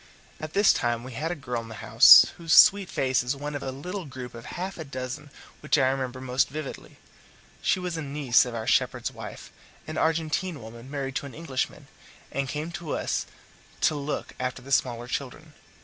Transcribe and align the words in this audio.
At 0.39 0.53
this 0.53 0.73
time 0.73 1.03
we 1.03 1.11
had 1.13 1.29
a 1.29 1.35
girl 1.35 1.61
in 1.61 1.67
the 1.69 1.75
house, 1.75 2.25
whose 2.37 2.53
sweet 2.55 2.89
face 2.89 3.21
is 3.21 3.35
one 3.35 3.53
of 3.53 3.61
a 3.61 3.69
little 3.71 4.05
group 4.05 4.33
of 4.33 4.45
half 4.47 4.79
a 4.79 4.83
dozen 4.83 5.29
which 5.59 5.77
I 5.77 5.89
remember 5.91 6.19
most 6.19 6.49
vividly. 6.49 6.97
She 7.61 7.79
was 7.79 7.97
a 7.97 8.01
niece 8.01 8.43
of 8.43 8.55
our 8.55 8.65
shepherd's 8.65 9.11
wife, 9.11 9.51
an 9.85 9.99
Argentine 9.99 10.59
woman 10.59 10.89
married 10.89 11.15
to 11.17 11.27
an 11.27 11.35
Englishman, 11.35 11.85
and 12.31 12.49
came 12.49 12.71
to 12.71 12.95
us 12.97 13.27
to 13.81 13.93
look 13.93 14.33
after 14.39 14.63
the 14.63 14.71
smaller 14.71 15.07
children. 15.07 15.53